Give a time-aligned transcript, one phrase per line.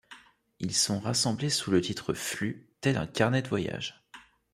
[0.59, 4.03] Ils sont rassemblés sous le titre Flux, tel un carnet de voyage.